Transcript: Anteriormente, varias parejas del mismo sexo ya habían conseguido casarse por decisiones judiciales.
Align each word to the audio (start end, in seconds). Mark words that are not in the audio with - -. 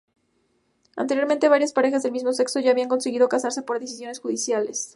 Anteriormente, 0.95 1.47
varias 1.47 1.73
parejas 1.73 2.01
del 2.01 2.11
mismo 2.11 2.33
sexo 2.33 2.59
ya 2.59 2.71
habían 2.71 2.89
conseguido 2.89 3.29
casarse 3.29 3.61
por 3.61 3.79
decisiones 3.79 4.19
judiciales. 4.19 4.89